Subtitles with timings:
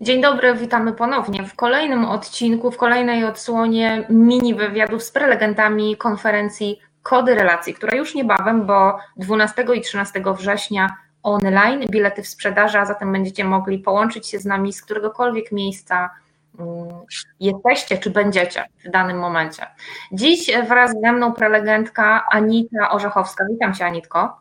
[0.00, 6.80] Dzień dobry, witamy ponownie w kolejnym odcinku, w kolejnej odsłonie mini wywiadów z prelegentami konferencji
[7.02, 12.86] Kody Relacji, która już niebawem, bo 12 i 13 września online, bilety w sprzedaży, a
[12.86, 16.10] zatem będziecie mogli połączyć się z nami z któregokolwiek miejsca
[16.58, 16.88] mm,
[17.40, 19.66] jesteście czy będziecie w danym momencie.
[20.12, 23.44] Dziś wraz ze mną prelegentka Anita Orzechowska.
[23.50, 24.36] Witam Cię Anitko.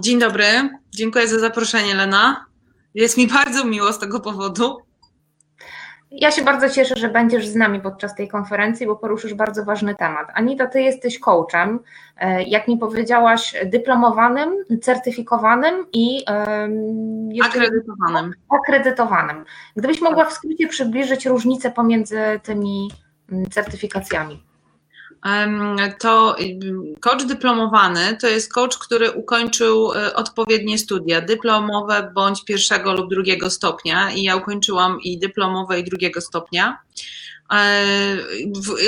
[0.00, 0.44] Dzień dobry,
[0.90, 2.46] dziękuję za zaproszenie Lena.
[2.94, 4.89] Jest mi bardzo miło z tego powodu.
[6.10, 9.94] Ja się bardzo cieszę, że będziesz z nami podczas tej konferencji, bo poruszysz bardzo ważny
[9.94, 10.28] temat.
[10.34, 11.80] Anita, ty jesteś coachem,
[12.16, 16.24] e, jak mi powiedziałaś, dyplomowanym, certyfikowanym i
[17.44, 18.32] akredytowanym.
[18.60, 19.44] akredytowanym.
[19.76, 22.90] Gdybyś mogła w skrócie przybliżyć różnicę pomiędzy tymi
[23.32, 24.49] mm, certyfikacjami
[25.98, 26.36] to
[27.00, 33.50] coach dyplomowany to jest coach, który ukończył e, odpowiednie studia dyplomowe bądź pierwszego lub drugiego
[33.50, 36.78] stopnia i ja ukończyłam i dyplomowe i drugiego stopnia.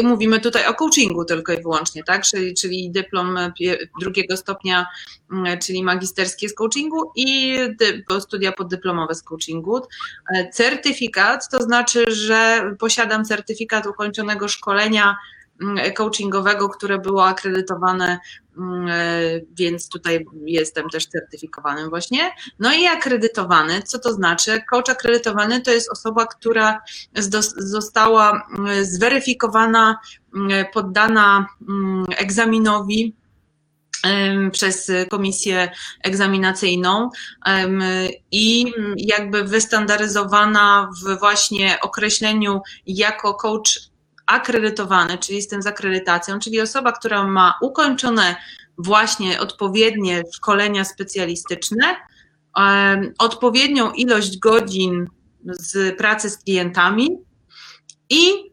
[0.02, 2.22] Mówimy tutaj o coachingu tylko i wyłącznie, tak?
[2.22, 3.38] Czyli, czyli dyplom
[4.00, 4.86] drugiego stopnia,
[5.62, 7.58] czyli magisterskie z coachingu i
[8.20, 9.80] studia poddyplomowe z coachingu.
[10.34, 15.41] E, certyfikat to znaczy, że posiadam certyfikat ukończonego szkolenia Mm,
[15.96, 18.18] coachingowego, które było akredytowane,
[18.58, 18.92] mm, e,
[19.52, 22.30] więc tutaj jestem też certyfikowanym właśnie.
[22.58, 24.62] No i akredytowany, co to znaczy?
[24.70, 26.80] Coach akredytowany to jest osoba, która
[27.56, 29.98] została mm, zweryfikowana,
[30.72, 31.46] poddana
[32.16, 33.14] egzaminowi
[34.52, 35.70] przez komisję
[36.04, 37.10] egzaminacyjną
[38.30, 43.91] i jakby wystandaryzowana w właśnie określeniu jako coach
[44.26, 48.36] akredytowany, czyli tym z akredytacją, czyli osoba, która ma ukończone
[48.78, 51.96] właśnie odpowiednie szkolenia specjalistyczne,
[53.18, 55.06] odpowiednią ilość godzin
[55.44, 57.18] z pracy z klientami
[58.10, 58.52] i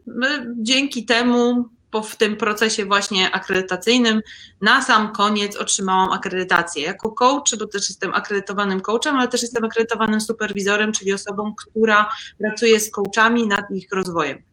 [0.56, 4.20] dzięki temu po, w tym procesie właśnie akredytacyjnym
[4.60, 9.64] na sam koniec otrzymałam akredytację jako coach, bo też jestem akredytowanym coachem, ale też jestem
[9.64, 14.49] akredytowanym superwizorem, czyli osobą, która pracuje z coachami nad ich rozwojem.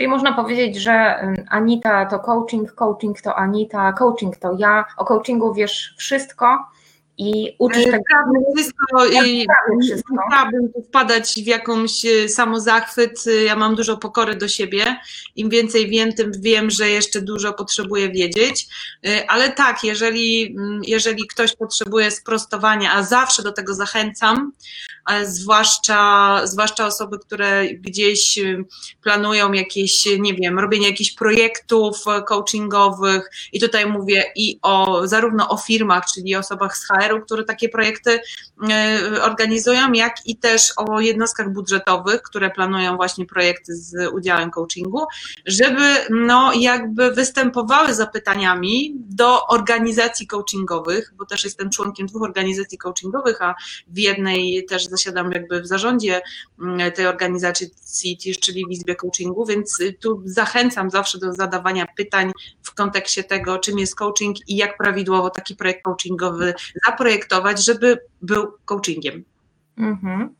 [0.00, 4.84] Czyli można powiedzieć, że Anita to coaching, coaching to Anita, coaching to ja.
[4.96, 6.58] O coachingu wiesz wszystko
[7.18, 8.02] i uczysz tego.
[8.56, 9.46] Wszystko i
[10.28, 13.24] chciałabym tu wpadać w jakąś e, samozachwyt.
[13.46, 14.96] Ja mam dużo pokory do siebie.
[15.36, 18.66] Im więcej wiem, tym wiem, że jeszcze dużo potrzebuję wiedzieć.
[19.06, 20.56] E, ale tak, jeżeli,
[20.86, 24.52] jeżeli ktoś potrzebuje sprostowania, a zawsze do tego zachęcam,
[25.24, 28.38] zwłaszcza, zwłaszcza osoby, które gdzieś
[29.02, 33.30] planują jakieś, nie wiem, robienie jakichś projektów coachingowych.
[33.52, 38.20] I tutaj mówię i o zarówno o firmach, czyli osobach z HR-u, które takie projekty
[39.14, 45.06] y, organizują, jak i też o jednostkach budżetowych, które planują właśnie projekty z udziałem coachingu,
[45.46, 53.42] żeby no jakby występowały zapytaniami do organizacji coachingowych, bo też jestem członkiem dwóch organizacji coachingowych,
[53.42, 53.54] a
[53.88, 56.20] w jednej też zasiadam jakby w zarządzie
[56.60, 57.70] mm, tej organizacji,
[58.40, 63.78] czyli w Izbie Coachingu, więc tu zachęcam zawsze do zadawania pytań w kontekście tego, czym
[63.78, 66.54] jest coaching i jak prawidłowo taki projekt coachingowy
[66.86, 69.24] zaprojektować, żeby był coachingiem.
[69.78, 70.34] Mhm.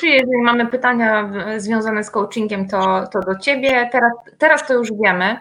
[0.00, 3.88] Czyli jeżeli mamy pytania związane z coachingiem, to, to do Ciebie.
[3.92, 5.40] Teraz, teraz to już wiemy.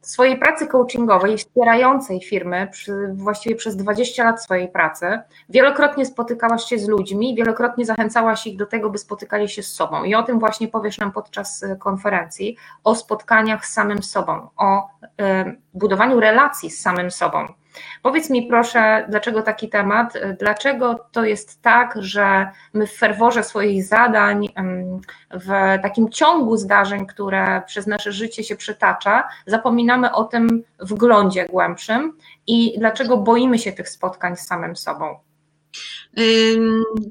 [0.00, 5.18] Swojej pracy coachingowej, wspierającej firmy, przy, właściwie przez 20 lat swojej pracy,
[5.48, 10.04] wielokrotnie spotykałaś się z ludźmi, wielokrotnie zachęcałaś ich do tego, by spotykali się z sobą.
[10.04, 14.88] I o tym właśnie powiesz nam podczas e, konferencji, o spotkaniach z samym sobą, o
[15.02, 17.48] y, budowaniu relacji z samym sobą.
[18.02, 20.12] Powiedz mi proszę, dlaczego taki temat?
[20.38, 24.48] Dlaczego to jest tak, że my w ferworze swoich zadań,
[25.30, 25.48] w
[25.82, 32.78] takim ciągu zdarzeń, które przez nasze życie się przytacza, zapominamy o tym wglądzie głębszym i
[32.78, 35.18] dlaczego boimy się tych spotkań z samym sobą?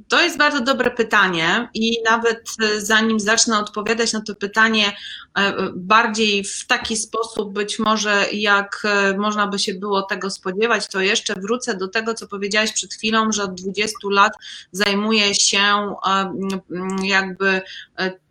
[0.08, 4.94] To jest bardzo dobre pytanie i nawet e, zanim zacznę odpowiadać na to pytanie
[5.38, 10.88] e, bardziej w taki sposób, być może jak e, można by się było tego spodziewać,
[10.88, 14.34] to jeszcze wrócę do tego, co powiedziałaś przed chwilą, że od 20 lat
[14.72, 15.96] zajmuję się
[17.04, 17.62] jakby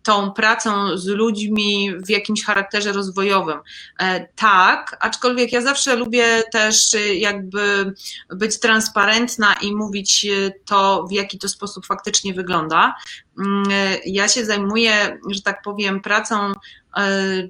[0.02, 3.58] tą pracą z ludźmi w jakimś charakterze rozwojowym.
[3.99, 7.94] E, tak, aczkolwiek ja zawsze lubię też e, jakby
[8.31, 12.94] być transparentna i mówić e, to, w jaki to sposób faktycznie wygląda.
[13.38, 13.64] Mm,
[14.06, 16.52] ja się zajmuję, że tak powiem, pracą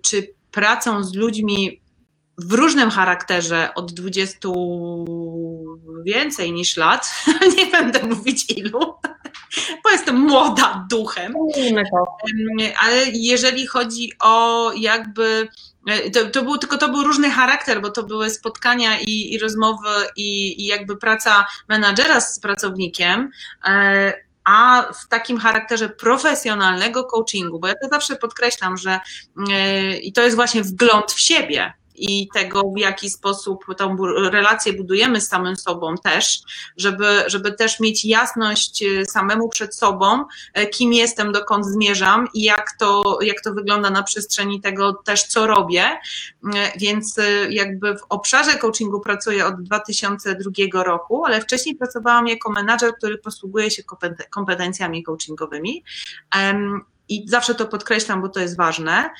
[0.02, 1.81] czy pracą z ludźmi
[2.38, 4.49] w różnym charakterze od 20
[6.05, 7.25] więcej niż lat.
[7.56, 8.90] Nie będę mówić ilu.
[9.91, 11.35] Bo jestem młoda duchem.
[12.81, 15.49] Ale jeżeli chodzi o jakby
[16.15, 19.89] to, to, był, tylko to był różny charakter, bo to były spotkania i, i rozmowy
[20.17, 23.31] i, i jakby praca menadżera z pracownikiem,
[23.65, 24.13] e,
[24.45, 29.01] a w takim charakterze profesjonalnego coachingu, bo ja to zawsze podkreślam, że
[29.51, 33.97] e, i to jest właśnie wgląd w siebie, i tego, w jaki sposób tą
[34.31, 36.41] relację budujemy z samym sobą też,
[36.76, 40.25] żeby, żeby też mieć jasność e, samemu przed sobą,
[40.55, 45.23] e, kim jestem, dokąd zmierzam i jak to, jak to wygląda na przestrzeni tego też,
[45.23, 45.82] co robię.
[45.82, 45.99] E,
[46.76, 47.17] więc
[47.50, 53.70] jakby w obszarze coachingu pracuję od 2002 roku, ale wcześniej pracowałam jako menadżer, który posługuje
[53.70, 53.82] się
[54.31, 55.85] kompetencjami coachingowymi
[57.11, 59.11] i zawsze to podkreślam, bo to jest ważne,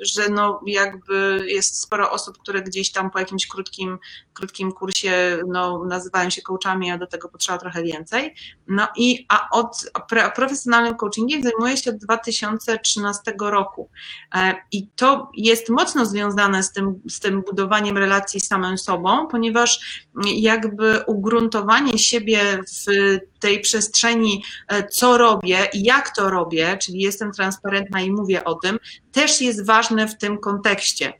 [0.00, 3.98] że no jakby jest sporo osób, które gdzieś tam po jakimś krótkim,
[4.32, 8.34] krótkim kursie no, nazywają się coachami, a do tego potrzeba trochę więcej.
[8.68, 9.90] No i a od
[10.34, 13.90] profesjonalnym coachingiem zajmuję się od 2013 roku.
[14.34, 19.26] E, I to jest mocno związane z tym, z tym budowaniem relacji z samym sobą,
[19.26, 27.00] ponieważ jakby ugruntowanie siebie w tej przestrzeni, e, co robię i jak to robię, czyli
[27.00, 28.78] jestem transparentna i mówię o tym,
[29.12, 31.12] też jest ważne w tym kontekście.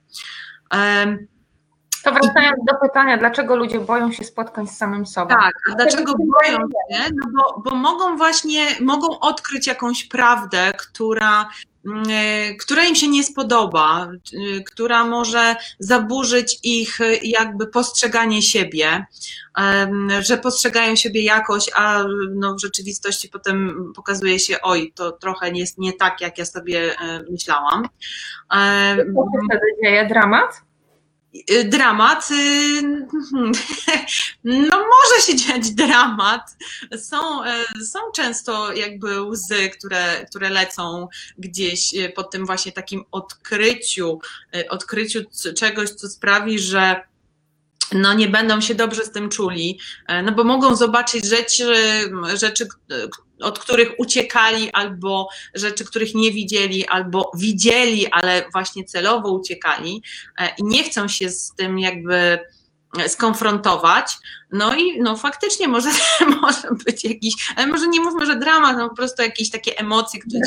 [2.04, 5.28] To wracając do pytania, dlaczego ludzie boją się spotkań z samym sobą?
[5.28, 7.10] Tak, a dlaczego boją się?
[7.14, 11.49] No bo, bo mogą właśnie, mogą odkryć jakąś prawdę, która
[12.61, 19.06] która im się nie spodoba, e, która może zaburzyć ich jakby postrzeganie siebie,
[20.21, 22.05] że postrzegają siebie jakoś, a
[22.35, 27.00] no w rzeczywistości potem pokazuje się, oj, to trochę jest nie tak, jak ja sobie
[27.00, 27.88] e, myślałam.
[28.97, 29.05] Się
[29.49, 30.06] wtedy dzieje?
[30.09, 30.65] Dramat?
[31.50, 32.31] Y, dramat.
[32.31, 32.83] Y,
[34.44, 36.56] no, może się dziać dramat.
[36.99, 43.05] Są, e, są często jakby łzy, które, które lecą gdzieś y, po tym właśnie takim
[43.11, 44.21] odkryciu,
[44.71, 45.21] odkryciu
[45.56, 47.03] czegoś, co sprawi, że
[47.93, 51.75] no nie będą się dobrze z tym czuli, e, no bo mogą zobaczyć rzeczy,
[52.35, 52.69] rzeczy,
[53.41, 60.03] od których uciekali, albo rzeczy, których nie widzieli, albo widzieli, ale właśnie celowo uciekali
[60.38, 62.38] e, i nie chcą się z tym jakby
[63.09, 64.12] skonfrontować.
[64.53, 65.91] No i no faktycznie może,
[66.43, 70.21] może być jakiś, ale może nie mówmy, że dramat, no po prostu jakieś takie emocje,
[70.21, 70.41] które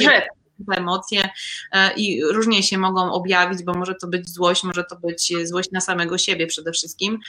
[0.71, 1.29] emocje
[1.71, 5.71] e, i różnie się mogą objawić, bo może to być złość, może to być złość
[5.71, 7.19] na samego siebie przede wszystkim,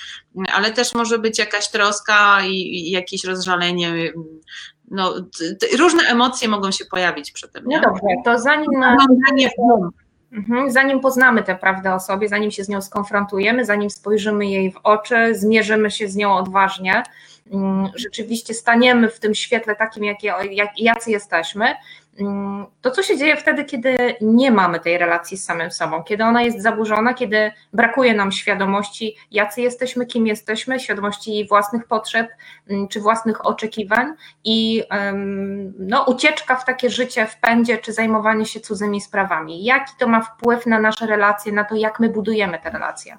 [0.52, 4.12] ale też może być jakaś troska i jakieś rozżalenie.
[4.90, 5.14] No,
[5.78, 7.64] różne emocje mogą się pojawić przy tym.
[7.66, 7.80] Nie?
[7.80, 8.70] No dobrze, to zanim.
[10.32, 14.72] Mhm, zanim poznamy tę prawdę o sobie, zanim się z nią skonfrontujemy, zanim spojrzymy jej
[14.72, 17.02] w oczy, zmierzymy się z nią odważnie,
[17.52, 21.76] mm, rzeczywiście staniemy w tym świetle takim, jak, jak, jacy jesteśmy, Mm,
[22.80, 26.42] to co się dzieje wtedy, kiedy nie mamy tej relacji z samym sobą, kiedy ona
[26.42, 32.28] jest zaburzona, kiedy brakuje nam świadomości, jacy jesteśmy, kim jesteśmy, świadomości własnych potrzeb
[32.70, 34.14] mm, czy własnych oczekiwań
[34.44, 34.82] i
[35.78, 39.64] no, ucieczka w takie życie w pędzie czy zajmowanie się cudzymi sprawami.
[39.64, 43.18] Jaki to ma wpływ na nasze relacje, na to, jak my budujemy te relacje?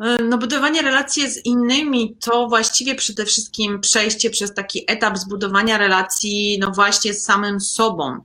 [0.00, 5.78] E, no, budowanie relacji z innymi to właściwie przede wszystkim przejście przez taki etap zbudowania
[5.78, 8.18] relacji, no właśnie z samym sobą.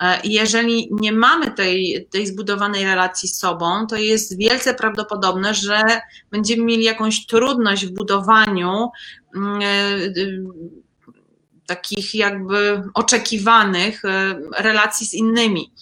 [0.00, 5.82] E, jeżeli nie mamy tej, tej zbudowanej relacji z sobą, to jest wielce prawdopodobne, że
[6.30, 8.90] będziemy mieli jakąś trudność w budowaniu
[9.36, 10.12] mm, e,
[11.76, 15.72] takich jakby oczekiwanych e, relacji z innymi.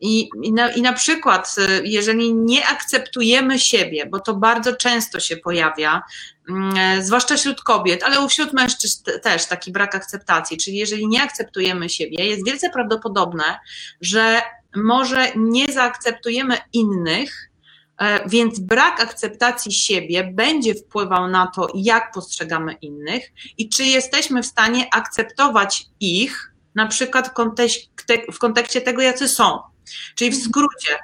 [0.00, 5.20] I, i, na, I na przykład, e, jeżeli nie akceptujemy siebie, bo to bardzo często
[5.20, 6.02] się pojawia,
[6.48, 11.22] mm, e, zwłaszcza wśród kobiet, ale wśród mężczyzn też taki brak akceptacji, czyli jeżeli nie
[11.22, 13.58] akceptujemy siebie, jest wielce prawdopodobne,
[14.00, 14.42] że
[14.76, 17.51] może nie zaakceptujemy innych,
[18.26, 24.46] więc brak akceptacji siebie będzie wpływał na to, jak postrzegamy innych i czy jesteśmy w
[24.46, 27.34] stanie akceptować ich, na przykład
[28.32, 29.58] w kontekście, tego, jacy są.
[30.14, 30.98] Czyli w skrócie,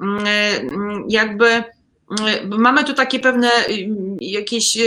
[0.00, 1.64] mm, e, mm, jakby
[2.58, 3.50] mamy tu takie pewne
[4.20, 4.78] jakieś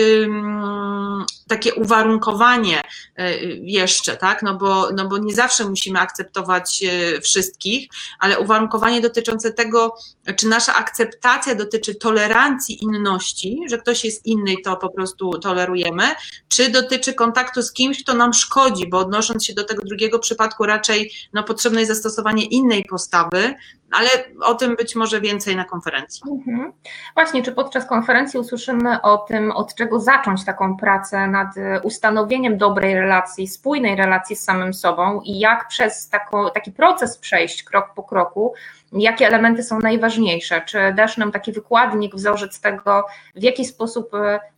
[1.48, 2.82] takie uwarunkowanie
[3.20, 3.24] y,
[3.62, 4.44] jeszcze, tak?
[4.44, 6.84] No bo, no bo nie zawsze musimy akceptować
[7.24, 9.96] wszystkich, ale uwarunkowanie dotyczące tego,
[10.36, 16.04] czy nasza akceptacja dotyczy tolerancji inności, że ktoś jest inny i to po prostu tolerujemy,
[16.48, 20.66] czy dotyczy kontaktu z kimś, kto nam szkodzi, bo odnosząc się do tego drugiego przypadku
[20.66, 23.56] raczej no, potrzebne jest zastosowanie innej postawy,
[23.92, 24.10] ale
[24.42, 26.22] o tym być może więcej na konferencji.
[26.32, 26.74] Mhm.
[27.14, 31.48] Właśnie, czy podczas konferencji usłyszymy o tym, od czego zacząć taką pracę nad
[31.84, 37.64] ustanowieniem dobrej relacji, spójnej relacji z samym sobą i jak przez tako, taki proces przejść
[37.64, 38.54] krok po kroku,
[38.92, 40.62] jakie elementy są najważniejsze?
[40.62, 44.12] Czy dasz nam taki wykładnik, wzorzec tego, w jaki sposób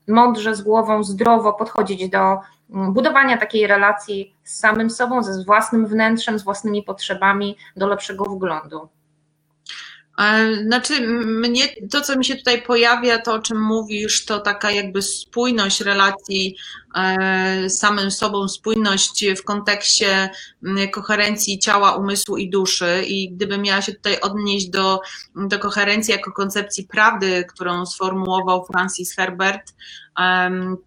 [0.07, 2.37] mądrze, z głową, zdrowo podchodzić do
[2.69, 8.89] budowania takiej relacji z samym sobą, ze własnym wnętrzem, z własnymi potrzebami, do lepszego wglądu?
[10.65, 15.01] Znaczy, mnie to, co mi się tutaj pojawia, to o czym mówisz, to taka jakby
[15.01, 16.55] spójność relacji
[16.95, 20.29] e, z samym sobą, spójność w kontekście
[20.91, 23.03] koherencji ciała, umysłu i duszy.
[23.07, 25.01] I gdybym miała się tutaj odnieść do,
[25.35, 29.73] do koherencji jako koncepcji prawdy, którą sformułował Francis Herbert,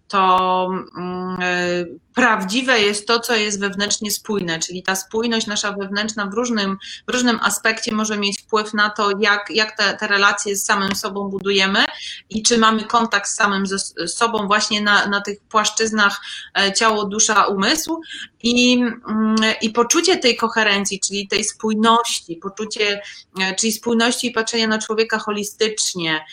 [0.07, 6.25] to mm, e, prawdziwe jest to, co jest wewnętrznie spójne, czyli ta spójność nasza wewnętrzna
[6.25, 6.77] w różnym,
[7.07, 10.95] w różnym aspekcie może mieć wpływ na to, jak, jak te, te relacje z samym
[10.95, 11.85] sobą budujemy
[12.29, 16.21] i czy mamy kontakt z samym ze sobą właśnie na, na tych płaszczyznach
[16.59, 18.01] e, ciało, dusza, umysł.
[18.43, 23.01] I, mm, i poczucie tej koherencji, czyli tej spójności, poczucie,
[23.41, 26.25] e, czyli spójności i patrzenia na człowieka holistycznie,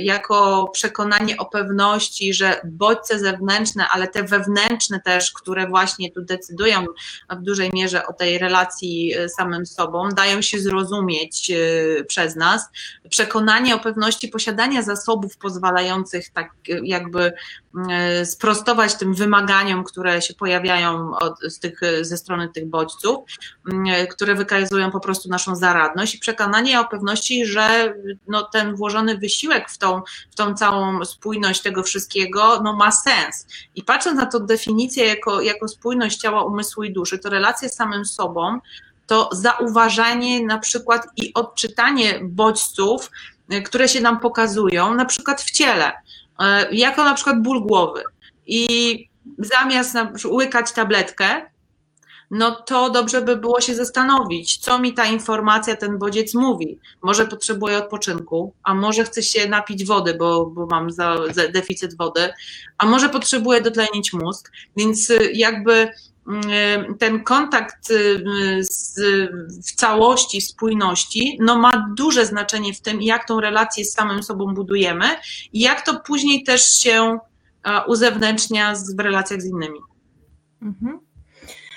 [0.00, 6.22] jako przekonanie o pewności, świadomości, że bodźce zewnętrzne, ale te wewnętrzne też, które właśnie tu
[6.22, 6.86] decydują
[7.30, 12.68] w dużej mierze o tej relacji e, samym sobą, dają się zrozumieć e, przez nas.
[13.10, 17.32] Przekonanie o pewności posiadania zasobów pozwalających tak e, jakby
[18.24, 23.18] sprostować tym wymaganiom, które się pojawiają od, z tych, ze strony tych bodźców,
[24.10, 27.94] które wykazują po prostu naszą zaradność i przekonanie o pewności, że
[28.28, 33.46] no, ten włożony wysiłek w tą, w tą całą spójność tego wszystkiego, no, ma sens.
[33.74, 37.74] I patrząc na tę definicję jako, jako spójność ciała, umysłu i duszy, to relacje z
[37.74, 38.58] samym sobą,
[39.06, 43.10] to zauważanie na przykład i odczytanie bodźców,
[43.50, 45.92] e, które się nam pokazują, na przykład w ciele,
[46.40, 48.02] e, jako na przykład ból głowy.
[48.46, 51.53] I zamiast łykać tabletkę,
[52.34, 56.78] no to dobrze by było się zastanowić, co mi ta informacja, ten bodziec mówi.
[57.02, 61.96] Może potrzebuję odpoczynku, a może chcę się napić wody, bo, bo mam za, za deficyt
[61.96, 62.32] wody,
[62.78, 65.90] a może potrzebuję dotlenić mózg, więc y, jakby y,
[66.98, 68.24] ten kontakt y,
[68.60, 69.00] z,
[69.66, 74.54] w całości, spójności, no ma duże znaczenie w tym, jak tą relację z samym sobą
[74.54, 75.06] budujemy
[75.52, 77.18] i jak to później też się
[77.86, 79.78] uzewnętrznia w relacjach z innymi.
[80.62, 81.03] Mhm.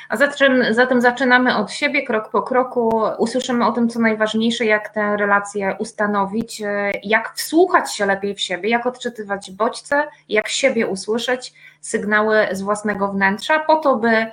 [0.09, 4.89] A zatem, zatem zaczynamy od siebie, krok po kroku, usłyszymy o tym, co najważniejsze, jak
[4.89, 10.87] tę relację ustanowić, e, jak wsłuchać się lepiej w siebie, jak odczytywać bodźce, jak siebie
[10.87, 14.27] usłyszeć, sygnały z własnego wnętrza, po to, by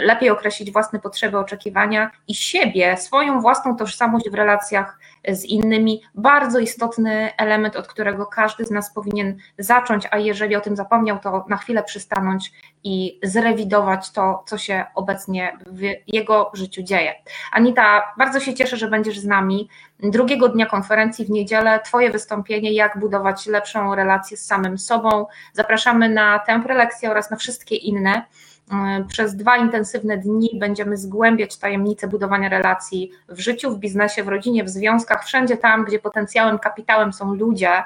[0.00, 6.02] lepiej określić własne potrzeby, oczekiwania i siebie, swoją własną tożsamość w relacjach z innymi.
[6.14, 11.18] Bardzo istotny element, od którego każdy z nas powinien zacząć, a jeżeli o tym zapomniał,
[11.18, 12.52] to na chwilę przystanąć
[12.84, 17.14] i zrewidować to, co się obecnie w jego życiu dzieje.
[17.52, 19.68] Anita, bardzo się cieszę, że będziesz z nami.
[20.00, 25.26] Drugiego dnia konferencji w niedzielę Twoje wystąpienie, jak budować lepszą relację z samym sobą.
[25.52, 28.24] Zapraszamy na tę prelekcję oraz na wszystkie inne.
[28.72, 34.28] E, przez dwa intensywne dni będziemy zgłębiać tajemnice budowania relacji w życiu, w biznesie, w
[34.28, 37.82] rodzinie, w związkach, wszędzie tam, gdzie potencjałem, kapitałem są ludzie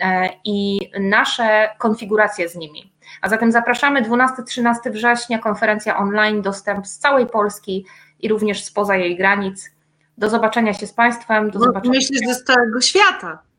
[0.00, 2.92] e, i nasze konfiguracje z nimi.
[3.20, 7.86] A zatem zapraszamy 12-13 września, konferencja online, dostęp z całej Polski
[8.20, 9.70] i również spoza jej granic.
[10.18, 11.50] Do zobaczenia się z Państwem.
[11.50, 13.51] Do zobaczenia Myślę, że z całego świata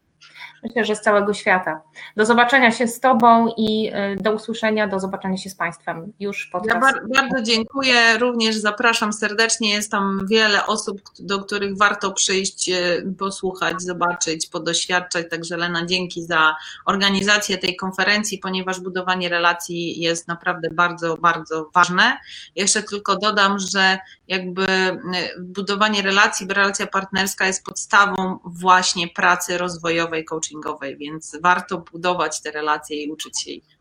[0.63, 1.81] myślę, że z całego świata.
[2.17, 6.45] Do zobaczenia się z Tobą i y, do usłyszenia, do zobaczenia się z Państwem już
[6.45, 6.75] podcast.
[6.75, 12.69] Ja bar bardzo dziękuję, również zapraszam serdecznie, jest tam wiele osób, do których warto przyjść,
[12.69, 16.55] y, posłuchać, zobaczyć, podoświadczać, także Lena, dzięki za
[16.85, 22.17] organizację tej konferencji, ponieważ budowanie relacji jest naprawdę bardzo, bardzo ważne.
[22.55, 24.99] Jeszcze tylko dodam, że jakby y,
[25.39, 33.03] budowanie relacji, relacja partnerska jest podstawą właśnie pracy rozwojowej, coachingowej, więc warto budować te relacje
[33.03, 33.77] i uczyć się ich.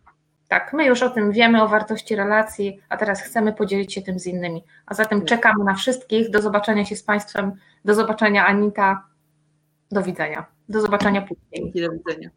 [0.48, 4.18] Tak, my już o tym wiemy, o wartości relacji, a teraz chcemy podzielić się tym
[4.18, 4.64] z innymi.
[4.86, 5.28] A zatem tak.
[5.28, 6.30] czekamy na wszystkich.
[6.30, 7.52] Do zobaczenia się z Państwem.
[7.84, 9.06] Do zobaczenia, Anita.
[9.90, 10.46] Do widzenia.
[10.68, 11.72] Do zobaczenia później.
[11.82, 12.30] Do widzenia.